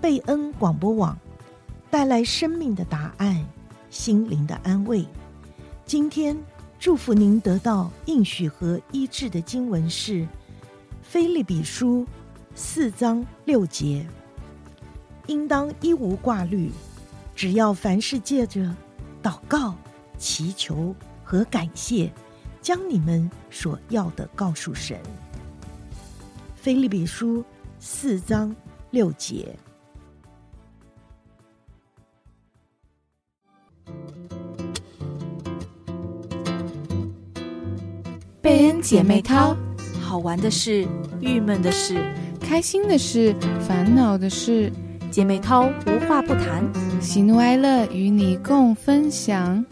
[0.00, 1.16] 贝恩广播网，
[1.90, 3.44] 带来生命的答案，
[3.90, 5.04] 心灵的安慰。
[5.84, 6.34] 今天
[6.78, 10.22] 祝福您得到应许和医治的经文是
[11.02, 12.00] 《腓利比书》
[12.54, 14.06] 四章六节，
[15.26, 16.70] 应当一无挂虑，
[17.36, 18.74] 只要凡事借着
[19.22, 19.74] 祷告、
[20.16, 22.10] 祈求和感谢，
[22.62, 24.96] 将你们所要的告诉神。
[26.56, 27.42] 《腓利比书》
[27.78, 28.56] 四章
[28.90, 29.54] 六节。
[38.80, 39.54] 姐妹淘，
[40.00, 40.86] 好玩的事，
[41.20, 42.02] 郁闷的事，
[42.40, 44.72] 开心的事，烦恼的事，
[45.10, 46.64] 姐妹淘无话不谈，
[47.00, 49.64] 喜怒哀乐与你共分享。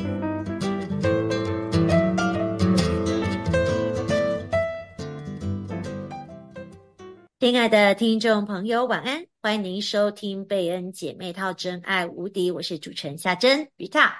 [7.40, 9.24] 亲爱的听众朋友，晚安！
[9.40, 14.14] 欢迎您收听贝恩姐妹淘真爱无敌，我是主持人夏真瑜塔。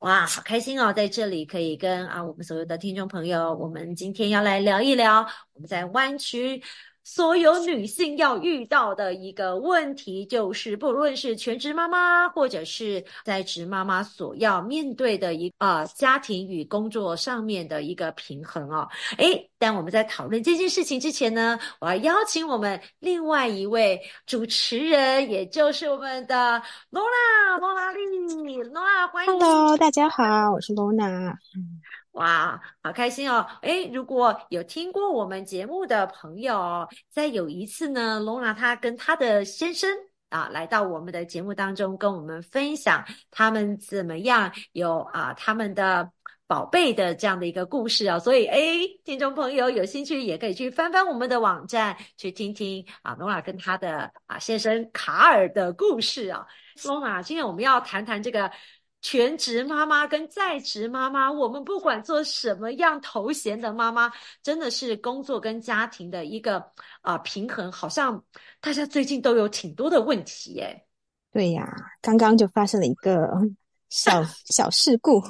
[0.00, 5.20] 哇，好开心哦，在这里可以跟啊我们所有的听众朋友，我们今天要来聊一聊
[5.52, 6.62] 我们在湾区。
[7.12, 18.88] 所有女性要遇到的一个问题，就是不论是全职妈妈，或者是在职妈妈所要面对的一啊、呃、家庭与工作上面的一个平衡哦。
[19.18, 29.32] 诶，但我们在讨论这件事情之前呢，我要邀请我们另外一位主持人，也就是我们的罗娜，罗娜丽，罗娜，欢迎。
[29.32, 31.36] Hello，大家好，我是罗娜。
[32.12, 33.46] 哇，好开心哦！
[33.62, 39.88] 诶，如果有听过我们节目的朋友，在有一次呢，罗娜她跟她的先生
[40.28, 46.10] 啊，来到我们的节目当中，跟我们分享他们怎么样有啊他们的
[46.48, 48.18] 宝贝的这样的一个故事啊。
[48.18, 56.44] 所以，诶，听众朋友有兴趣也可以去翻翻我们的网站，去听听啊罗娜跟她的啊先生卡尔的故事啊。
[56.84, 58.50] 罗娜，今天我们要谈谈这个。
[59.02, 64.12] 全职妈妈跟在职妈妈，我们不管做什么样头衔的妈妈，
[64.42, 66.58] 真的是工作跟家庭的一个
[67.00, 68.22] 啊、呃、平衡，好像
[68.60, 70.86] 大家最近都有挺多的问题耶。
[71.32, 71.66] 对呀，
[72.02, 73.28] 刚刚就发生了一个
[73.88, 75.22] 小小事故。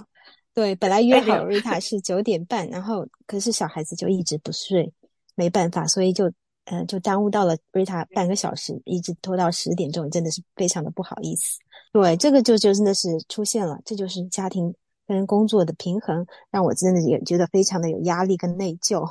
[0.52, 4.92] 对，本来约好瑞塔是九点半，然后可是小孩子就一直不睡，
[5.34, 6.32] 没办法，所以就。
[6.70, 11.58] 嗯，就耽误到了瑞塔半个小时，一直拖到十点钟，真的是非常的不好意思。
[11.92, 14.72] 对，这个就就真的是出现了，这就是家庭
[15.06, 19.04] 跟工作的平衡，让我真的也觉得非常的有压力跟内疚。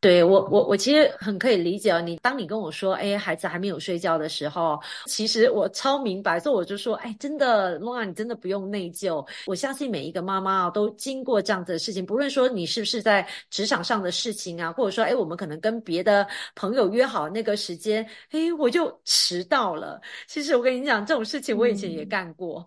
[0.00, 2.16] 对，我我我其实很可以理解你。
[2.22, 9.22] 当你跟我说，哎，孩子还没有睡觉的时候，其实我超明白，所以我就说，哎，真的，罗娜，你真的不用内疚。
[9.46, 20.00] 我相信每一个妈妈啊，都经过这样子的事情，不论说你是不是在职场上的事情啊，或者说，哎，我们可能跟别的朋友约好那个时间，哎，我就迟到了。
[20.26, 22.66] 其实我跟你讲，这种事情我以前也干过。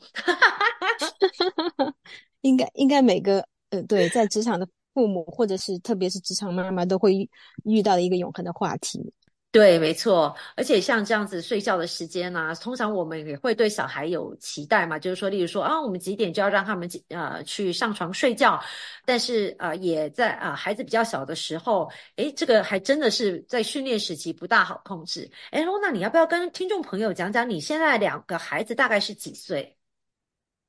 [1.78, 1.94] 嗯、
[2.42, 4.68] 应该应该每个呃，对，在职场的。
[4.94, 7.30] 父母或者是特别是职场妈妈都会遇
[7.66, 9.14] 遇到的一个永恒的话题。
[9.52, 10.36] 对，没错。
[10.56, 18.60] 而且像这样子睡觉的时间呢、啊，通常我们也会对小孩有期待嘛，就是说，例如说啊，我们几点就要让他们呃去上床睡觉。
[19.06, 25.30] 但是呃，也在啊、呃、孩子比较小的时候，诶，这个还真的是在训练时期不大好控制。
[25.52, 29.78] 诶，罗娜，你要不要跟听众朋友讲讲你现在两个孩子大概是几岁？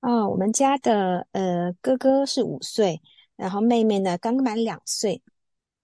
[0.03, 3.01] 哦，我们家的呃哥哥是五岁。
[3.37, 5.21] 然后妹妹呢，刚满两岁，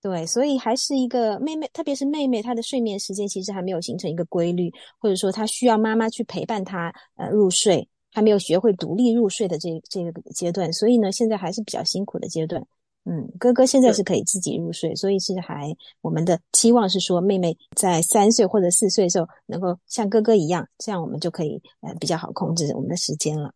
[0.00, 12.64] 对，所以还是一个妹妹，特别是妹妹，她的睡眠时间其实还没有形成一个规律，或者说她需要妈妈去陪伴她呃入睡，还没有学会独立入睡的这这个阶段，所以呢，现在还是比较辛苦的阶段。
[13.04, 23.52] 嗯，哥哥现在是可以自己入睡，所以其实还我们的期望是说，妹妹在三岁或者四岁的时候能够像哥哥一样，这样我们就可以呃比较好控制我们的时间了。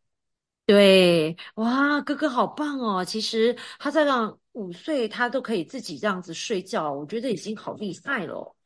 [0.66, 3.04] 对，哇，哥哥好棒哦！
[3.04, 8.56] 其实他在让五岁，他都可以自己这样子睡觉，我觉得已经好厉害了。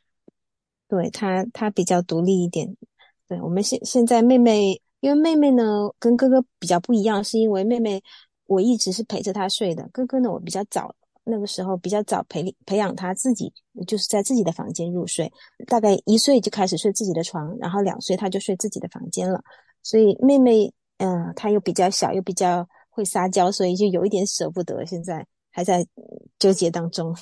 [0.87, 2.73] 对，他，他比较独立一点。
[3.27, 8.01] 对，我们现现在妹妹，因为妹妹呢跟哥哥比较不一样，是因为妹妹
[8.47, 10.95] 我一直是陪着她睡的，哥哥呢我比较早，
[11.25, 13.53] 那个时候比较早培培养他自己，
[13.89, 15.29] 就是在自己的房间入睡，
[15.67, 19.43] 大概一岁就开始睡自己的床，然后两岁他就睡自己的房间了，
[19.83, 20.73] 所以妹妹。
[20.99, 24.85] 嗯，他又比较小，又比较会撒娇，所以就有一点舍不得。
[24.85, 25.87] 现在还在
[26.39, 27.17] 纠结当中，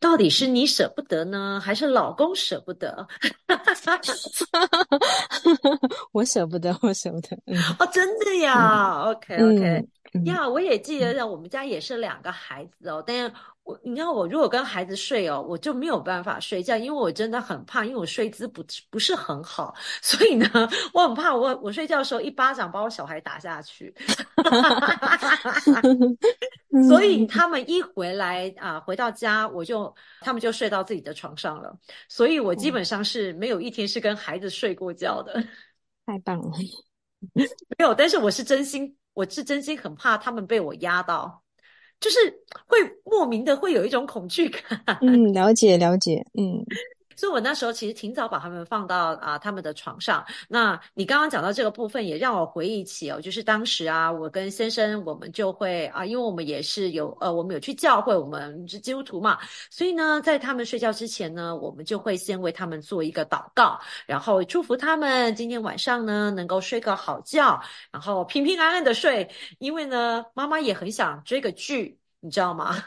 [0.00, 3.06] 到底是你舍不得呢，还是老公舍不得？
[6.12, 7.36] 我舍不得，我舍不得。
[7.46, 9.88] 嗯、哦，真的呀？OK，OK。
[10.12, 13.32] 嗯、呀，我也记得，我们家也是两个孩子哦，但。
[13.70, 20.48] 我你看我如果跟孩子睡哦，我就没有办法睡觉，因为我真的很怕，因为我睡姿不不是很好， 所以呢，
[20.92, 23.94] 我很怕我我睡觉的时候一巴掌把我小孩打下去。
[26.88, 31.76] 所以他们一回来啊，回到家我就他们就睡到自己的床上了，
[32.08, 35.42] 所以我基本上是没有一天是跟孩子睡过觉的。
[36.06, 36.50] 太棒了，
[37.34, 41.42] 没有，但是我是真心，我是真心很怕他们被我压到。
[42.00, 42.18] 就是
[42.66, 44.62] 会莫名的会有一种恐惧感。
[45.02, 46.64] 嗯，了解了解，嗯。
[47.20, 50.24] 所以我那时候其实挺早把他们放到啊他们的床上。
[50.48, 59.38] 那你刚刚讲到这个部分，也让我回忆起哦，就是当时啊，我跟先生我们就会啊，因为我们也是有呃，我们有去教会，我们是基督徒嘛，
[59.70, 69.28] 所以呢，在他们睡觉之前呢，我们就会先为他们做一个祷告，然后祝福他们今天晚上呢能够睡个好觉，然后平平安安的睡。
[69.58, 72.76] 因为呢，妈妈也很想追个剧，你知道吗？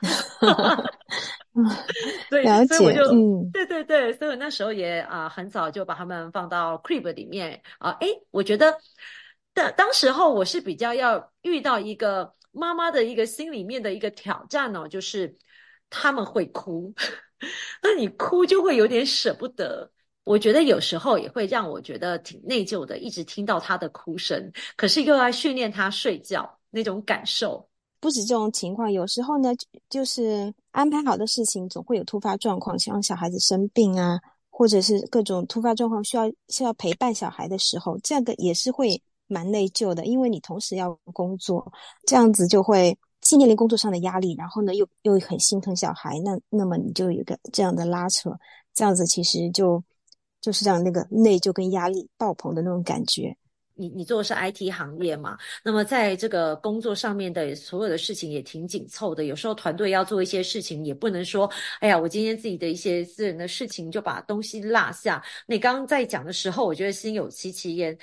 [2.29, 8.75] 对，了解，所以我就，嗯，对对对，所以我那时候也啊、呃、很早就把他们放到 crib 里面啊，诶、呃，我觉得
[9.53, 15.35] 当当时候我是比较要遇到一个妈妈的一个心里面的一个挑战哦，就是
[15.89, 16.93] 他们会哭，
[17.83, 19.91] 那你哭就会有点舍不得，
[20.23, 27.69] 我觉得有时候也会让我觉得挺内疚的，一直听到他的哭声，可是又要训练他睡觉那种感受。
[28.03, 29.51] 不止这种情况，有时候呢，
[29.89, 34.19] 就是安排好的事情总会有突发状况，像小孩子生病啊，
[34.49, 41.71] 或者是各种突发状况需要需要陪伴小孩的时候，这个也是会蛮内疚的，因为你同时要工作，
[42.05, 48.37] 这样子就会既面临工作上的压力，然后呢又又很心疼小孩，那那么你就有个这样的拉扯，
[48.73, 49.81] 这样子其实就
[50.41, 53.33] 就是让那个内疚跟压力爆棚的那种感觉。
[53.75, 55.37] 你你做的是 IT 行业嘛？
[55.63, 59.25] 那么在这个工作上面的所有的事情也挺紧凑的。
[59.25, 61.49] 有时候团队要做一些事情，也不能说，
[61.79, 65.23] 哎呀，我今天自己的一些私人的事情就把东西落下。
[65.47, 67.97] 你刚刚在讲的时候，我觉得心有戚戚焉。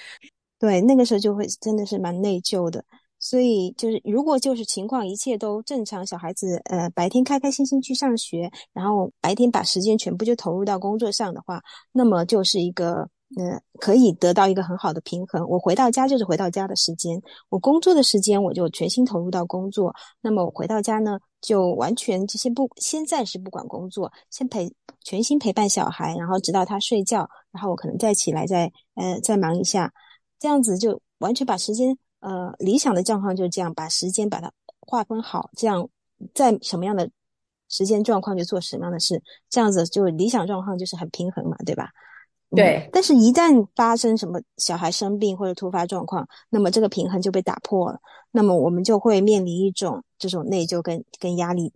[0.59, 2.85] 对，那个时候就会真的是蛮内疚的。
[3.19, 11.63] 所以就是，如果就是情况一切都正常，小孩子呃白天开开心心去上学，然后白天把时间全部就投入到工作上的话，
[11.93, 13.09] 那么就是一个。
[13.37, 15.49] 呃，可以得到一个很好的平衡。
[15.49, 19.95] 我回到家就是回到家的时间，我工作的时间我就全心投入到工作。
[20.21, 24.73] 那么我回到家呢，就完全就先不先暂时不管工作，先陪
[25.05, 29.93] 全心陪伴小孩，然后直到他睡觉，然后我可能再起来再呃再忙一下，
[30.41, 35.89] 这样子就完全把时间呃理想的状况就是这样，把时间把它划分好，这样
[36.35, 37.09] 在什么样的
[37.69, 41.91] 时间状况就做什么样的事，这样子就理想状况就是很平衡嘛，对吧？
[42.55, 48.01] 对，但是，一旦发生什么小孩生病或者突发状况，那么这个平衡就被打破了。
[48.33, 51.73] 那么我们就会面临一种这种内疚跟跟压力。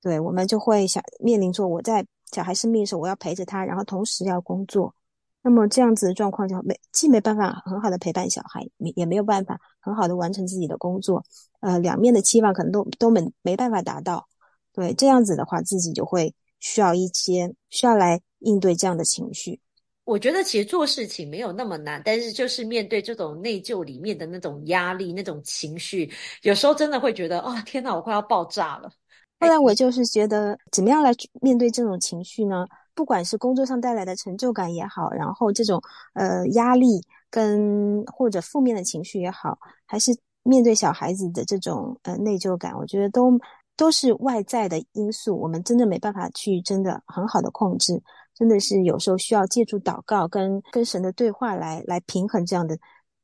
[0.00, 4.94] 对，我们就会想面临说，我在小孩生病的时候，我要陪着他，然后同时要工作。
[5.42, 11.24] 那么这样子的状况就没既没办法很好的陪伴小孩，也没有办法很好的完成自己的工作。
[11.58, 14.28] 呃，两面的期望可能都都没没办法达到。
[14.72, 19.60] 对，这样子的话，自己就会需要一些需要来应对这样的情绪。
[20.04, 26.10] 我觉得其实做事情没有那么难，但是就是面对这种内疚里面的那种压力、那种情绪，
[26.42, 28.90] 有时候真的会觉得啊、哦，天哪，我快要爆炸了。
[29.40, 31.10] 后来我就是觉得，怎么样来
[31.40, 32.66] 面对这种情绪呢？
[32.94, 43.32] 不管是工作上带来的成就感也好，然后这种呃压力跟或者负面的情绪也好，还是面对小孩子的这种呃内疚感，我觉得都
[43.76, 48.00] 都是外在的因素，我们真的没办法去真的很好的控制。
[48.34, 52.76] 真的是有时候需要借助祷告跟跟神的对话来来平衡这样的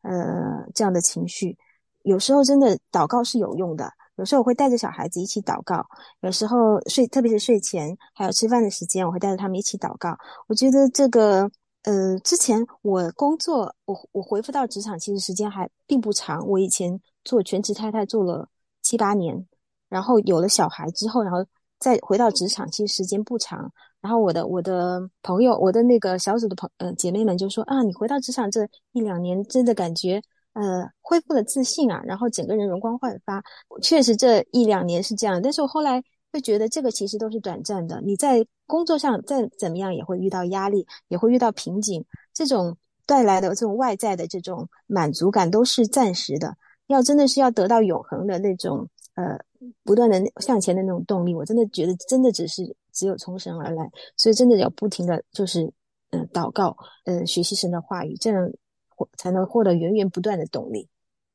[0.02, 1.56] 呃这样的情绪。
[2.02, 5.84] 有时候真的祷告是有用的，有时候我会带着小孩子一起祷告，
[6.20, 10.16] 有时候睡特别是睡前还有吃饭的时间，我会带着他们一起祷告。
[10.46, 11.50] 我觉得这个
[11.82, 18.48] 呃之前我工作我我回复到职场其实时间还并不长，我以前做全职太太做了
[18.80, 19.46] 七八年，
[19.88, 21.44] 然后有了小孩之后，然后
[21.78, 23.70] 再回到职场其实时间不长。
[24.00, 30.22] 然后我的我的朋友，我的那个小组的朋呃姐妹们就说啊，你回到职场这一两年，真的感觉
[30.54, 33.42] 呃恢复了自信啊，然后整个人容光焕发。
[33.82, 36.02] 确实这一两年是这样，但是我后来
[36.32, 38.00] 会觉得这个其实都是短暂的。
[38.00, 42.02] 你在工作上再怎么样也会遇到压力，也会遇到瓶颈，
[42.32, 46.56] 这种带来的这种外在的这种满足感都是暂时的。
[46.86, 49.38] 要真的是要得到永恒的那种呃
[49.84, 52.74] 不断的向前的那种动力，我真的觉得真的只是。
[53.00, 55.62] 只有从神而来，所以真的要不停的就是，
[56.10, 56.76] 嗯、呃，祷告，
[57.06, 58.46] 嗯、呃，学习神的话语，这样
[58.94, 60.86] 获才能获得源源不断的动力。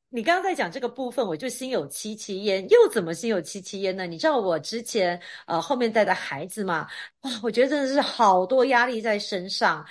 [0.08, 2.64] 你刚刚在讲这个部分，我就心有戚戚焉。
[2.70, 4.06] 又怎么心有戚戚焉呢？
[4.06, 6.86] 你知道我之前呃后面带的孩子嘛？
[7.22, 9.84] 哇，我觉得真的是好多压力在身上。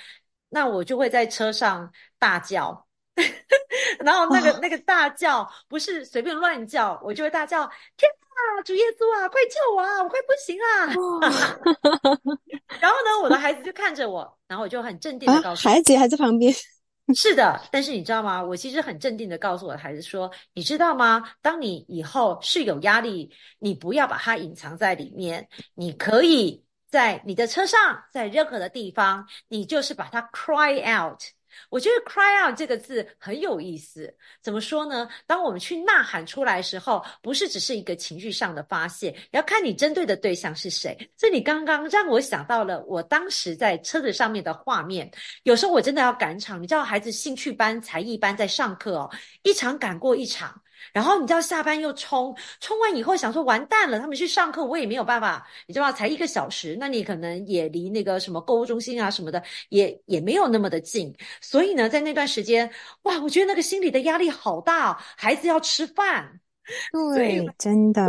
[0.47, 2.87] 那我就会在车上大叫，
[3.99, 7.67] 然后那个、哦、那个大叫不是随便乱叫，我就会大叫：
[7.97, 10.93] 天啊，主耶稣啊，快救我啊，我快不行啊！
[10.93, 11.19] 哦、
[12.81, 16.53] 然后呢，我的孩子就看着我，然后我就很镇定的告诉、啊、孩子还在旁边。
[17.15, 18.43] 是的，但是你知道吗？
[18.43, 21.23] 我其实很镇定的告诉我的孩子说：“你知道吗？
[21.39, 31.21] 当你以后是有压力，你不要把它隐藏在里面，你可以在你的车上，在任何的地方，你就是把它 cry out。”
[31.69, 34.13] 我觉得 “cry out” 这个字很有意思。
[34.41, 35.07] 怎么说呢？
[35.25, 40.97] 当我们去呐喊出来的时候，不是只是一个情绪上的发泄，要看你针对的对象是谁。
[41.17, 45.09] 所以你刚刚让我想到了我当时在车子上面的画面。
[45.43, 49.09] 有时候我真的要赶场，你知道，孩子兴趣班、才艺班在上课哦，
[49.43, 50.61] 一场赶过一场。
[50.93, 62.71] 然后你知道下班又冲，冲完以后想说完蛋了，他们去上课，我也没有办法，你知道才一个小时，那你可能也离那个什么购物中心啊什么的也也没有那么的近，所以呢，在那段时间，
[63.03, 66.39] 哇，我觉得那个心理的压力好大哦，孩子要吃饭，
[67.15, 68.01] 对，真的，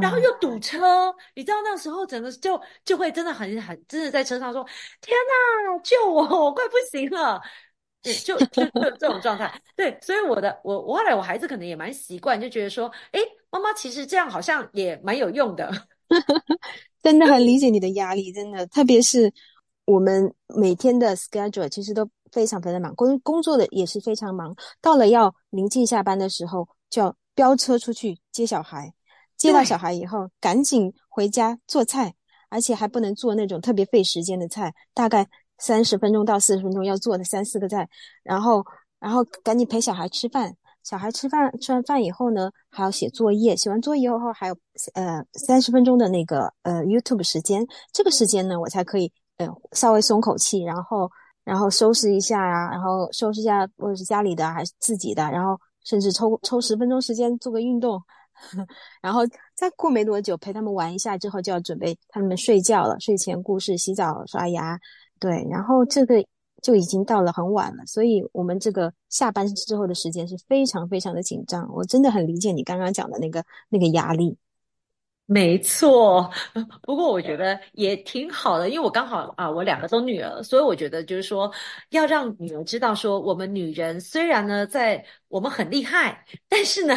[0.00, 4.64] 然后又堵车，嗯、你知道那时候整个就就会真的很很真的在车上说，
[5.00, 7.40] 天哪，救我，我快不行了。
[8.04, 13.20] 对，就就就这种状态，对，所以我的我我后来我孩子可能也蛮习惯，就觉得说，诶，
[13.50, 15.72] 妈妈其实这样好像也蛮有用的，
[17.02, 19.32] 真的很理解你的压力，真的，特别是
[19.86, 28.92] 我们每天的 schedule 其实都非常非常忙，工工作的也是非常忙，到了要临近下班的时候，就要飙车出去接小孩，
[29.38, 32.14] 接到小孩以后赶紧回家做菜，
[32.50, 35.26] 而且还不能做那种特别费时间的菜，大概。
[35.58, 37.88] 三十分钟到四十分钟要做的三四个菜，
[38.22, 38.64] 然后，
[38.98, 40.54] 然后赶紧陪小孩吃饭。
[40.82, 43.56] 小孩吃饭吃完饭以后呢，还要写作业。
[43.56, 44.56] 写完作业以后还有
[44.92, 47.66] 呃三十分钟的那个呃 YouTube 时间。
[47.90, 51.10] 这个时间呢，我才可以呃稍微松口气，然后
[51.42, 57.98] 然后收拾一下呀、啊，然后收拾一下，或者是家里的还是自己的，然后甚至抽抽十分钟时间做个运动，
[59.00, 59.22] 然后
[59.54, 63.00] 再过没多久陪他们玩一下之后，就要准备他们睡觉了。
[63.00, 64.78] 睡前故事、洗澡、刷牙。
[65.18, 66.22] 对，然后这个
[66.60, 71.66] 就已经到了很晚了，所以我们这个下班之后的时间是非常非常的紧张。
[71.72, 74.36] 我真的很理解你刚刚讲的那个那个压力。
[75.26, 76.30] 没错，
[76.82, 81.50] 不过我觉得也挺好的，因为我刚好啊，我两个都女儿，所以我觉得就是说
[81.90, 86.94] 要让女儿知道说，我们女人虽然呢在我们很厉害，但是呢，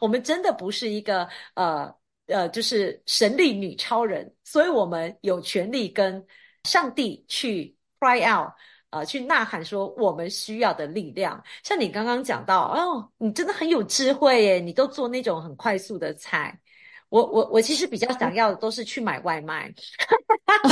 [0.00, 1.94] 我们真的不是一个呃
[2.26, 6.24] 呃，就是神力女超人，所以我们有权利跟。
[6.68, 8.52] 上帝去 cry out，
[8.90, 11.42] 呃，去呐喊说我们需要的力量。
[11.62, 16.60] 像你刚刚讲到，哦，你真的很有智慧耶，你都做那种很快速的菜。
[17.08, 19.72] 我我我其实比较想要的都是去买外卖，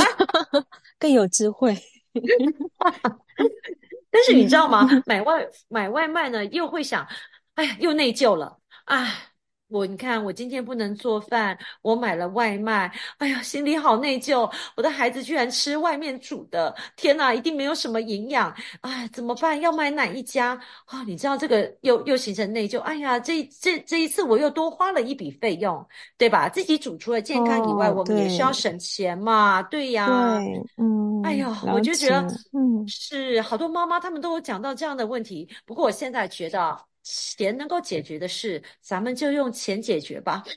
[0.99, 1.75] 更有智慧。
[4.11, 4.87] 但是你知道吗？
[5.07, 7.07] 买外买外卖呢，又会想，
[7.55, 9.31] 哎呀，又内疚了，哎。
[9.69, 14.49] 我你看，我今天不能做饭，我买了外卖，哎呀，心里好内疚。
[14.77, 19.59] 我的孩子居然吃外面煮的，天哪，一定没有什么营养，哎，怎么办？
[19.59, 20.53] 要买哪一家？
[20.85, 22.79] 啊、哦，你知道这个又又形成内疚。
[22.79, 25.85] 哎呀，这这这一次我又多花了一笔费用，
[26.17, 26.47] 对吧？
[26.47, 30.07] 自己煮除了健康以外，哦、我们也需要省钱嘛，对呀。
[30.39, 31.21] 对，嗯。
[31.23, 32.21] 哎呀，我就觉得，
[32.53, 35.49] 嗯，是好多妈妈她们都有讲到这样的问题。
[35.65, 36.77] 不过我现在觉得。
[37.09, 40.43] 钱能够解决的事，咱们就用钱解决吧。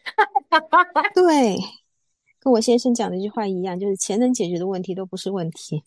[1.14, 1.56] 对，
[2.40, 5.82] 跟我先生讲的一句话一样，就是钱能解决的问题都不是问题。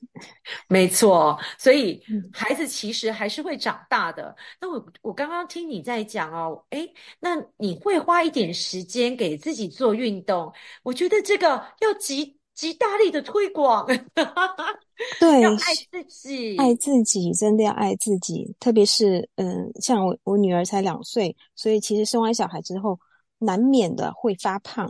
[0.69, 2.01] 没错，所以
[2.31, 4.33] 孩子其实还是会长大的。
[4.61, 10.53] 那我我刚刚听你在讲哦，诶，那你会花一点时间给自己做运动？
[10.83, 11.47] 我觉得这个
[11.81, 13.85] 要极极大力的推广。
[15.19, 15.57] 对，要爱
[15.91, 18.55] 自己，爱自己，真的要爱自己。
[18.59, 22.97] 特别是，嗯，像我，我女儿才两岁，所以其实生完小孩之后，
[23.39, 24.89] 难免的会发胖，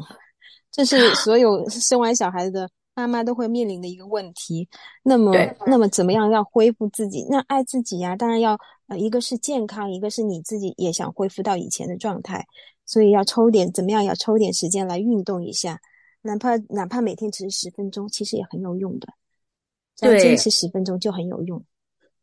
[0.71, 4.67] 这是 所有生完小孩的妈妈都会面临的一个问题。
[5.01, 5.33] 那么，
[5.65, 7.25] 那么怎么样要恢复自己？
[7.29, 12.45] 那爱自己呀，当然要，呃，一个是健康，一个是你自己也想恢复到以前的状态，
[12.85, 14.03] 所以要抽点，怎么样？
[14.03, 15.79] 要抽点时间来运动一下，
[16.23, 19.07] 哪怕哪怕每天只是十分钟，其实也很有用的。
[19.99, 21.63] 对，坚持十分钟就很有用，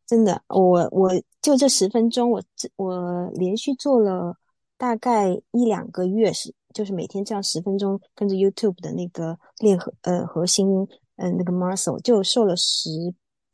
[0.04, 0.42] 真的。
[0.49, 2.42] 我我就这十分钟，我
[2.75, 4.37] 我连续做了
[4.76, 10.66] 大概一两个月，是就是每天这样十分钟，跟着 YouTube 的那个练核呃核心
[11.14, 12.90] 呃那个 muscle，就瘦了十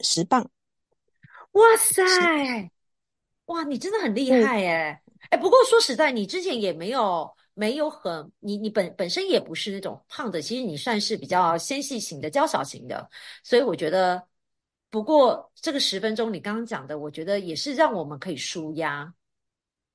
[0.00, 0.50] 十磅。
[1.53, 2.71] 哇塞，
[3.47, 5.00] 哇，你真的很厉害耶！
[5.31, 13.08] 哎，不过说实在，你之前也没有没有很，你你本本身也不是那种胖的，其实你算是比较纤细型的、娇小型的，
[13.42, 14.22] 所以我觉得，
[14.90, 19.10] 不过这个十分钟你刚刚讲的，我觉得也是让我们可以舒压。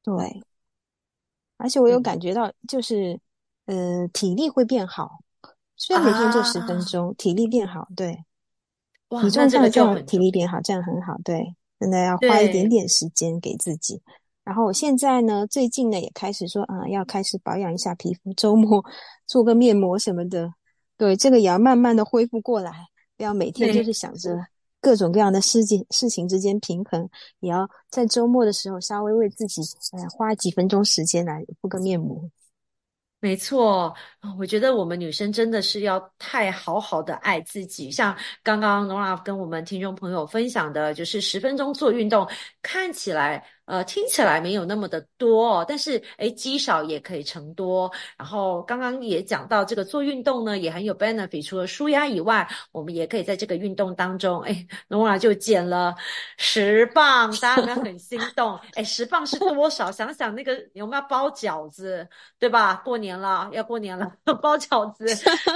[0.02, 0.42] 对，
[1.58, 3.14] 而且我有感觉到，就是、
[3.66, 5.20] 嗯、呃，体力会变好。
[5.78, 8.26] 虽然每天做十分钟，啊、体力变好，对。
[9.10, 11.56] 哇，你重这样体力变好，这样很好，对。
[11.80, 14.02] 真的要花一点点时间给自己。
[14.52, 18.84] 然后我现在呢，最近呢也开始说啊，要开始保养一下皮肤，周末
[19.26, 20.54] 做个面膜什么的。
[20.98, 22.74] 对，这个也要慢慢的恢复过来，
[23.16, 24.38] 不要每天就是想着
[24.82, 29.62] 各种各样的事情事情之间平衡，也要在周末的时候稍微为自己
[29.94, 32.22] 呃花几分钟时间来敷个面膜。
[33.22, 33.94] 没错，
[34.38, 37.90] 我觉得我们女生真的是要太好好的爱自己。
[37.90, 42.28] 像刚刚 Nora 跟我们听众朋友分享的，就是十分钟做运动，
[42.62, 43.46] 看起来。
[43.66, 47.90] 呃，听起来没有那么的多，但是诶，积少也可以成多。
[48.18, 51.46] 然后刚刚也讲到这个做运动呢，也很有 benefit。
[51.46, 55.96] 除了舒压以外，我们也可以在这个运动当中，诶，Nora 就减了
[56.38, 58.60] 十磅，大家有没有很心动？
[58.74, 59.92] 诶，十磅是多少？
[59.92, 62.06] 想想那个有没有包饺子，
[62.40, 62.82] 对吧？
[62.84, 65.06] 过年了，要过年了， 包饺子，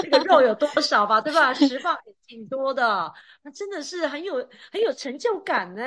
[0.03, 1.53] 那个肉有多少吧，对吧？
[1.53, 4.35] 十磅也挺多的，那真的是很有
[4.71, 5.81] 很有成就感呢。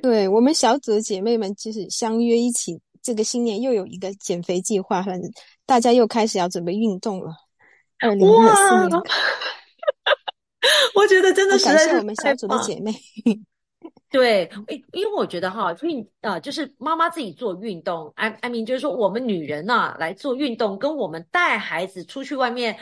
[0.00, 1.54] 对，我们小组的姐妹们。
[1.56, 5.30] 就是相约一起，这个新年又有一个减肥计划，反正
[5.64, 7.32] 大家又开始要准备运动了。
[7.98, 9.02] 二零二四年，
[10.94, 12.94] 我觉得真 的是感谢我们小组的姐妹。
[14.08, 14.48] 对，
[14.92, 22.78] 因为我觉得哈运啊，就是妈妈自己做运动，I I mean 就是说我们女人呐、啊、来做运动，跟我们带孩子出去外面，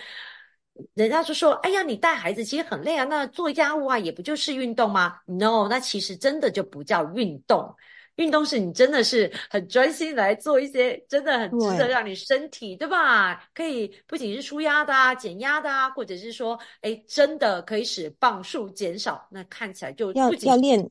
[0.94, 7.74] 人家就说，哎呀，你带孩子其实很累啊，那做家务啊也不就是运动吗？No，那其实真的就不叫运动。
[8.16, 13.48] 运动是你真的是很专心来做一些真的很值得让你身体对，对吧？
[13.54, 19.26] 可以不仅是舒压的啊、减压的啊，或者是说，哎，真的可以使磅数减少。
[19.30, 20.90] 那看起来就不要要练，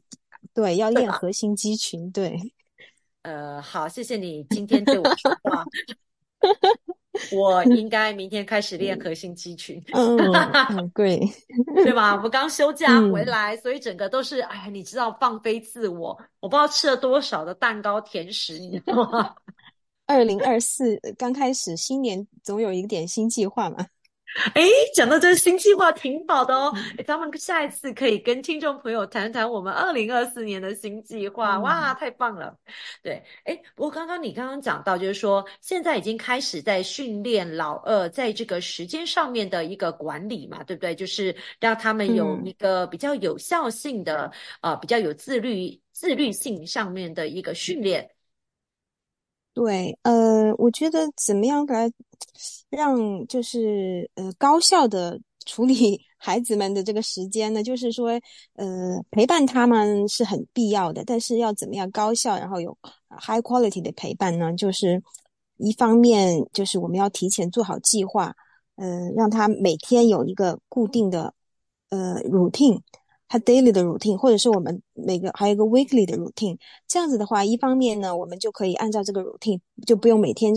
[0.53, 2.29] 对，要练核心肌群，对。
[2.29, 2.53] 对
[3.23, 5.63] 呃，好，谢谢你今天对我说话。
[7.31, 9.81] 我 应该明天开始练核心肌群。
[9.93, 11.19] 嗯，对，
[11.83, 12.15] 对吧？
[12.15, 16.19] 我们刚休假回来，嗯，所以整个都是，哎，你知道放飞自我。
[16.39, 19.35] 我不知道吃了多少的蛋糕甜食，你知道吗？
[20.05, 23.85] 二零二四刚开始，新年总有一点新计划嘛。
[24.55, 24.63] 哎，
[24.95, 26.73] 讲到这个新计划挺好的哦。
[26.97, 31.59] 诶咱们下一次可以跟听众朋友谈谈我们二零二四年的新计划。
[31.59, 32.57] 哇，太棒了！
[33.03, 40.95] 对，哎，不过刚刚你刚刚讲到，就是说现在已经开始在训练老二在这个时间上面的一个管理嘛，对不对？
[40.95, 48.09] 就是让他们有一个比较有效性的，呃，比较有自律自律性上面的一个训练。
[49.53, 51.91] 对，呃，我觉得怎么样来
[52.69, 57.61] 让就是呃高效的处理 孩子们的这个时间呢？
[57.61, 58.19] 就是说，
[58.55, 62.75] 呃，陪伴他们是很必要的，但是要怎么样高效，然后有
[63.09, 64.51] high quality 的陪伴呢？
[64.55, 65.03] 就是
[65.57, 68.33] 一方面就是我们要提前做好计划，
[68.77, 71.31] 呃，让他每天有一个固定的
[71.89, 72.79] 呃 routine。
[73.33, 76.55] 他 daily 的 routine，或者是我们每个还有一个 weekly 的 routine，
[76.87, 80.53] 这样子的话，一方面呢，我们就可以按照这个 routine，就不用每天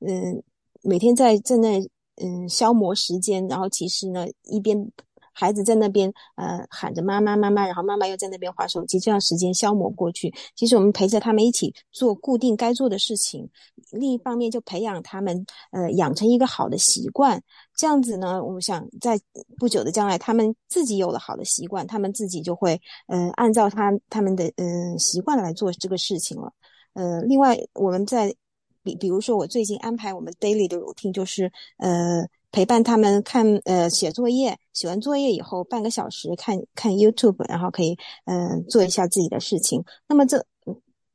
[0.00, 0.42] 嗯
[0.82, 1.80] 每天在在那
[2.16, 4.90] 嗯消磨时间，然后其实呢一边。
[5.38, 10.32] 孩子在那边，呃，喊着妈妈妈妈，然后妈妈又在那边划手机，这样时间消磨过去。
[10.54, 13.46] 其实我们陪着他们一起做固定该做的事情，
[13.90, 17.38] 另一方面就培养他们，呃，养成一个好的习惯。
[17.76, 19.20] 这样子呢，我想在
[19.58, 26.52] 不久的将来，他们自己有了好的习惯，他们自己就会，呃，按照他他们的，嗯、呃，习惯来做这个事情了。
[26.94, 28.34] 呃，另外我们在
[28.82, 32.26] 比比如说，我最近安排我们 daily 的 routine 就是，呃。
[32.52, 39.84] 陪伴他们看呃写作业，写完作业以后半个小时看看 YouTube，然后可以嗯、做一下自己的事情。
[40.08, 40.42] 那么这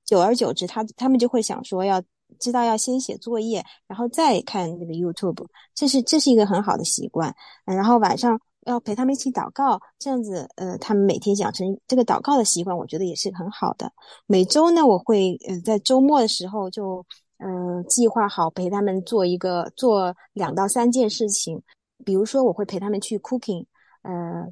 [0.05, 1.99] 久而久之，他他们就会想说，要
[2.41, 7.33] 知道要先写作业，然后再看这个 YouTube，这是这是一个很好的习惯。
[7.63, 13.89] 然后晚上要陪他们一起祷告，这样子呃他们每天养成这个祷告的习惯，我觉得也是很好的。
[14.25, 17.05] 每周呢，我会呃在周末的时候就。
[17.43, 21.59] 嗯、呃，计划好陪他们做一个做两到三件事情，
[22.05, 23.65] 比如说我会陪他们去 cooking，
[24.03, 24.45] 呃，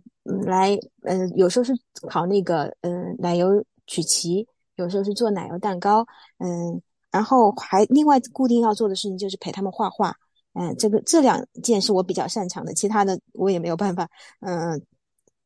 [0.43, 1.71] 来呃有时候是
[2.09, 6.03] 烤那个嗯、奶油曲奇，有时候是做奶油蛋糕，
[6.39, 10.13] 嗯、然后还另外固定要做的事情就是陪他们画画，
[10.53, 14.09] 嗯、这个这两件是我比较擅长的，其他的我也没有办法，
[14.41, 14.81] 嗯、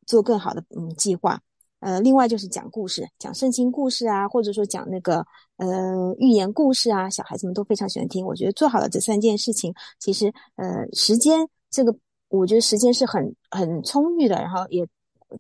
[0.05, 1.39] 做更好的嗯计划。
[1.79, 5.25] 呃，另外就是讲故事，讲圣经故事啊，或者说讲那个
[5.57, 8.25] 呃寓言故事啊，小孩子们都非常喜欢听。
[8.25, 11.93] 我觉得做好了这三件事情，其实呃时间这个，
[12.29, 14.87] 我觉得时间是很很充裕的，然后也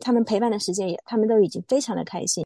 [0.01, 2.43] 他们陪伴的时间也，他们都已经非常的开心。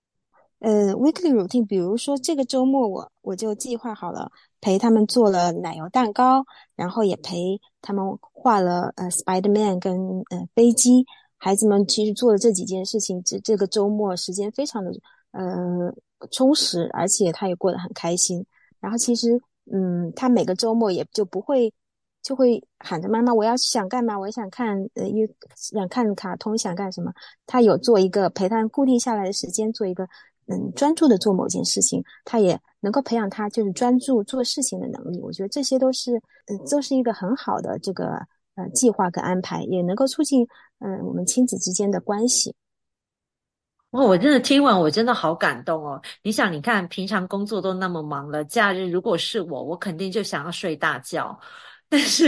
[0.60, 6.44] 呃，weekly routine，比如说这个周末我我就计划好了陪他们做了奶油蛋糕，
[6.76, 9.96] 然后也陪他们画了呃 Spiderman 跟
[10.32, 11.06] 呃飞机。
[11.38, 14.92] 孩子们其实做了这几件事情，这这个周末时间非常的
[15.32, 15.94] 呃
[16.32, 18.44] 充实，而且他也过得很开心。
[18.80, 19.40] 然后其实
[19.72, 21.72] 嗯，他每个周末也就不会
[22.24, 24.18] 就会喊着妈妈，我要想干嘛？
[24.18, 27.14] 我想看呃，又想看卡通，想干什么？
[27.46, 30.08] 他有做一个陪他固定下来的时间，做一个。
[30.48, 35.20] 嗯，专注的做某件事情，他也能够培养他就是专注做事情的能力。
[35.22, 36.16] 我觉得这些都是，
[36.48, 38.08] 嗯，都是一个很好的这个
[38.56, 40.48] 呃计划跟安排，也能够促进
[40.80, 42.56] 嗯我们亲子之间的关系。
[43.92, 46.02] 哦，我真的听完，我真的好感动哦。
[46.22, 51.40] 你想，你看平常工作都那么忙了，假日如果是我，我肯定就想要睡大觉。
[51.90, 52.28] 但是，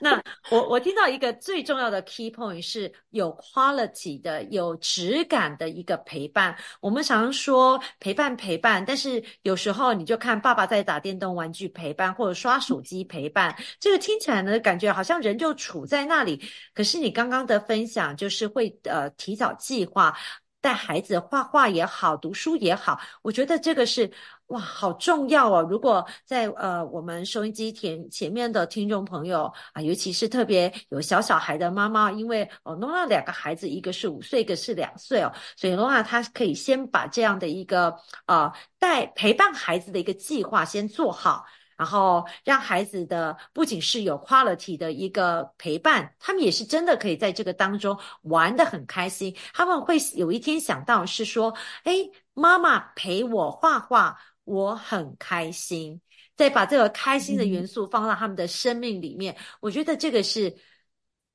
[0.00, 6.56] 那我我听到一个最重要的 key point 是有 quality 的、有质感的一个陪伴。
[6.80, 16.42] 我们常说陪伴陪伴，但是有时候你就看爸爸在打电动玩具陪伴，或者刷手机陪伴，这个听起来呢，感觉好像人就处在那里。
[16.74, 20.12] 可是你刚刚的分享就是会呃提早计划。
[20.60, 24.10] 带孩子画画也好，读书也好，我觉得这个是
[24.48, 25.66] 哇，好重要哦。
[25.68, 37.94] 如果在呃我们收音机前前面的听众朋友啊，尤其是特别有小小孩的妈妈，因为哦，诺拉两个孩子，一个是五岁，一个是两岁哦，所以诺拉她可以先把这样的一个
[38.26, 41.44] 呃带陪伴孩子的一个计划先做好。
[41.76, 49.32] 然后让孩子的不仅是有 quality 的一个陪伴，他们也是真的可以在这个当中玩得很开心。
[49.52, 51.92] 他们会有一天想到是说，哎，
[52.34, 56.00] 妈妈陪我画画，我很开心。
[56.36, 60.56] 再把这个开心的元素放到他们的生命里面，嗯、我觉得这个是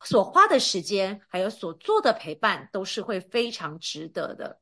[0.04, 4.60] 所花的时间，还有所做的陪伴，都是会非常值得的。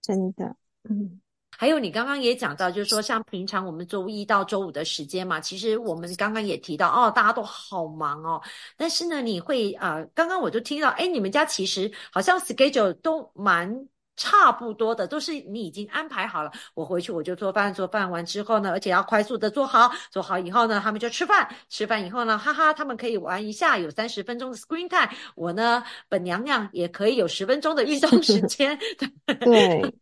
[0.00, 0.56] 真的，
[0.88, 1.20] 嗯。
[1.54, 8.42] 还有，你刚刚也讲到，就是说，像平常我们周一到周五的时间嘛，其实我们刚刚也提到，哦，大家都好忙哦。
[8.76, 16.52] 但是呢，你会呃，刚刚我就听到，哎，你们家其实好像 schedule 都蛮差不多的，都是你已经安排好了。
[16.74, 25.10] 我回去我就做饭，做饭完之后呢，而且要快速的做好，做好以后呢，他们就吃饭，吃饭以后呢，哈哈，他们可以玩一下，有三十分钟的 screen time。
[25.34, 28.78] 我呢，本娘娘也可以有十分钟的运动时间。
[29.40, 29.94] 对。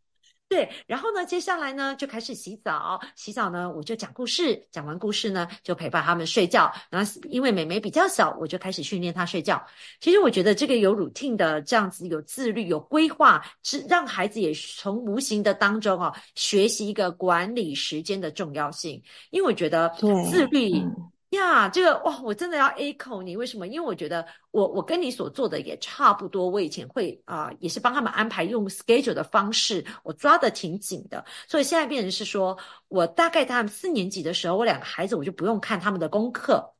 [0.51, 6.73] 对，然后呢，接下来呢就开始洗澡，洗澡呢我就讲故事，讲完故事呢就陪伴他们睡觉。
[6.91, 9.65] 然后因为妹妹比较小，我就开始训练她睡觉。
[10.01, 19.01] 其实我觉得这个有 routine 的这样子，有自律、有规划，是让孩子也从无形的当中哦学习一个管理时间的重要性。
[19.31, 19.89] 因为我觉得
[20.29, 20.85] 自律。
[21.31, 23.37] 呀，yeah, 这个哇，我真的要 echo 你。
[23.37, 23.69] 为什么？
[23.69, 26.49] 因为我觉得我我跟你所做的也差不多。
[26.49, 31.25] 我以前会啊、呃，也是帮他们安排用 schedule 的方式，我抓得挺紧的。
[31.47, 36.75] 所以现在变成是说，我大概他们四年级的时候，我两个孩子我就不用看他们的功课。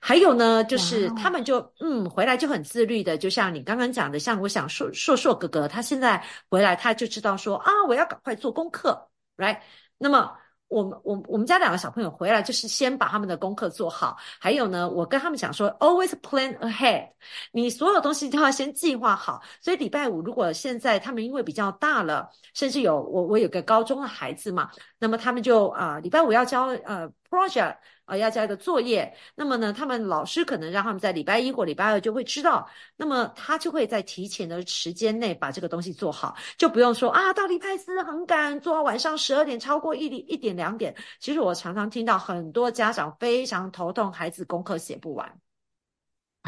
[0.00, 9.58] 还有呢，就是他们就.嗯回来就很自律的，就像你刚刚讲的，像我想硕硕硕哥哥，他现在回来他就知道说啊，我要赶快做功课，right？
[9.98, 10.36] 那么。
[10.68, 14.16] 我们我我们家两个小朋友回来，就是先把他们的功课做好。
[14.38, 17.08] 还有呢，我跟他们讲说，always plan ahead，
[17.52, 19.42] 你所有东西都要先计划好。
[19.60, 27.76] 所以礼拜五，如果现在他们因为比较大了，甚至有我我有个高中的孩子嘛，那么他们就啊、礼拜五要交呃 project。
[28.08, 32.66] 啊，要交一个作业，那么呢，他们老师可能让他们在礼拜一或礼拜二就会知道，
[32.96, 40.96] 那么他就会在提前的时间内把这个东西做好，就不用说啊，到礼拜四很赶，做到晚上十二点，超过一一点两点。
[41.20, 45.38] 其实我常常听到很多家长非常头痛，孩子功课写不完。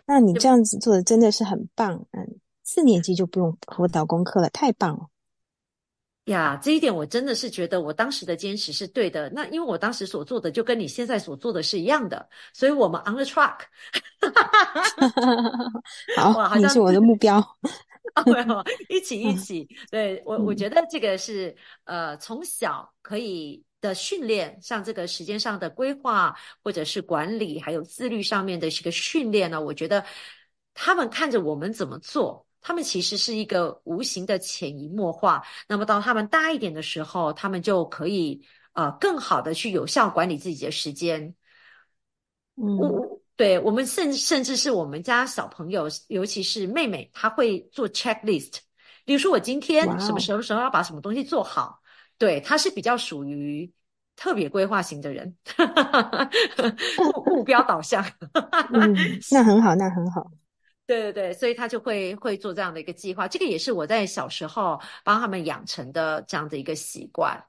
[0.06, 5.08] 那你这样子做的真的是很棒，嗯，四年级就不用辅导功课了，太棒了。
[6.30, 9.28] 呀，这一点我真的是觉得我当时的坚持是对的。
[9.30, 13.58] 那因为我当时所做的就跟你现在所做的是一样的，所以我们 on the track。
[16.16, 17.44] 好，好像你是我的目标。
[18.88, 30.04] 一起 一起，对，我我觉得这个是呃从小可以的训练，像这个时间上的规划或者是管理，还有自律上面的这个训练呢，我觉得
[30.74, 32.46] 他们看着我们怎么做。
[32.60, 35.42] 他们其实是一个无形的潜移默化。
[35.66, 41.34] 那么到他们大一点的时候，他们就可以呃更好的去有效管理自己的时间。
[42.56, 48.58] 嗯，我对我们甚甚至是我们家小朋友，尤其是妹妹，她会做 checklist。
[49.06, 51.80] 比如说，我今天什么时候时候要把什么东西做好.
[52.18, 53.72] 对，她是比较属于
[54.14, 55.34] 特别规划型的人，
[56.98, 58.04] 目目标导向。
[58.74, 58.94] 嗯，
[59.32, 60.30] 那很好，那很好。
[60.90, 63.28] 对对对，所以他就会会做这样的一个计划。
[63.28, 67.44] 这个也是我在小时候帮他们养成的这样的一个习惯。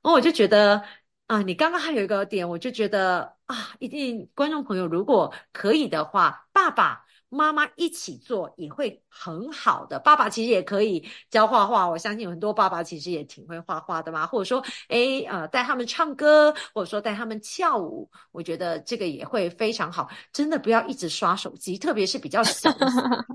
[0.00, 0.82] 哦，我就觉得
[1.26, 7.04] 啊，你刚刚还有一个点，我就觉得啊，一定观众朋友如果可以的话，爸爸。
[7.30, 9.98] 妈妈一起做也会很好的。
[9.98, 14.26] 爸爸其实也可以教画画，我相信有很多爸爸其实也挺会画画的嘛。
[14.26, 20.08] 或者说，哎，呃，带他们唱歌，或者说带他们跳舞，我觉得这个也会非常好。
[20.32, 22.86] 真的不要一直刷手机，特别是比较小的。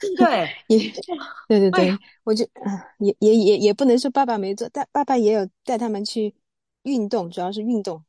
[0.16, 0.90] 对，也
[1.46, 6.34] 对对对，哎、我就啊，也也也也不能说爸爸没做，但爸爸也有带他们去
[6.82, 8.02] 运动，主要是运动，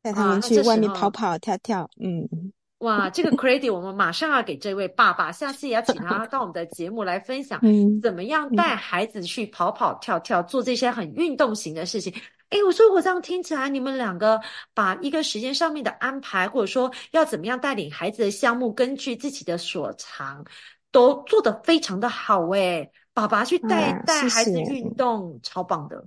[0.00, 2.52] 带他们去外面跑跑跳跳，嗯。
[2.80, 7.60] 哇，这个 credit 我们马上要给这位爸爸， 下次也要请他到我们的节目来分享，
[8.02, 12.12] 怎么样带孩子去跑跑跳跳，做这些很运动型的事情。
[12.48, 14.40] 哎，我说我这样听起来，你们两个
[14.74, 20.44] 把一个时间上面的安排，或者说要怎么样带领孩子的项目，根据自己的所长，
[20.90, 22.48] 都做得非常的好。
[22.48, 26.04] 哎，爸爸去带带孩子运动，超棒的。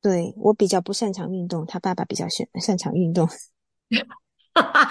[0.00, 3.26] 对，我比较不擅长运动，他爸爸比较擅擅长运动。
[4.54, 4.88] 哈哈，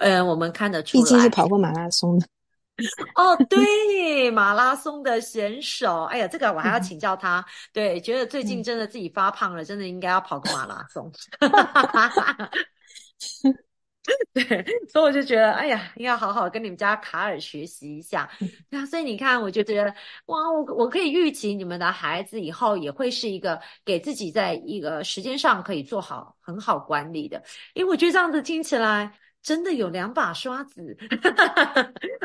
[0.00, 2.26] 呃，我们看得出来，毕竟是跑过马拉松的。
[3.14, 6.04] 哦，对，马拉松的选手。
[6.04, 7.38] 哎呀，这个我还要请教他。
[7.38, 11.10] 嗯、对，觉得最近真的自己发胖了，嗯、真的应该要跑个马拉松。
[14.34, 14.44] 对，
[14.88, 18.28] 所以我就觉得，哎呀，应该好好跟你们家卡尔学习一下。
[18.68, 19.94] 那、嗯、所以你看，我就觉得，
[20.26, 27.42] 哇，我我可以预期你们的孩子以后也会是一个给自己在一个时间上可以做好很好管理的。
[27.72, 29.10] 因为我觉得这样子听起来
[29.42, 30.94] 真的有两把刷子。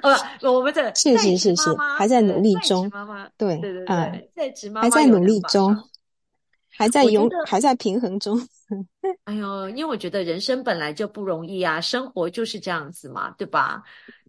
[0.02, 2.90] 好 吧，我们的谢谢谢谢，还在努力中。
[2.92, 5.74] 妈妈，对对对对，嗯、在职妈妈还在努力中，
[6.76, 8.38] 还在有还在平衡中。
[9.30, 13.84] 哎呦，因为我觉得人生本来就不容易啊，生活就是这样子嘛，对吧？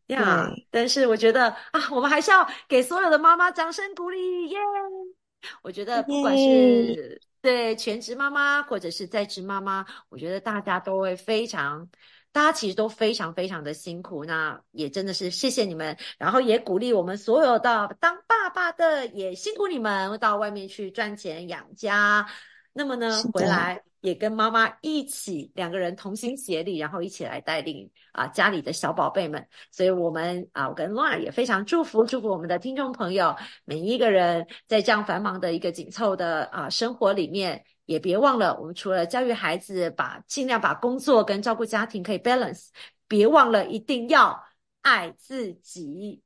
[0.09, 5.53] 呀、yeah，但是我觉得啊，我们还是要给所有的妈妈掌声鼓励，耶、yeah！
[5.63, 7.19] 我觉得不管是、yeah.
[7.41, 11.89] 对全职妈妈或者是在职妈妈，我觉得大家都会非常，
[12.31, 22.27] 大家其实都非常非常的辛苦，那也真的是谢谢你们，然后也鼓励我们所有的当爸爸的也辛苦你们，到外面去赚钱养家。
[22.73, 23.83] 那么呢，回来。
[24.01, 29.47] 也跟妈妈一起，两个人同心协力，然后一起来带领啊家里的小宝贝们。
[29.71, 42.69] 所以，我们啊，我跟 Lora 也非常祝福，祝福我们的听众朋友，每一个人在这样繁忙的一个紧凑的啊生活里面，也别忘了，我们除了教育孩子，把尽量把工作跟照顾家庭可以 balance，
[43.07, 44.43] 别忘了一定要
[44.83, 46.19] 爱自己。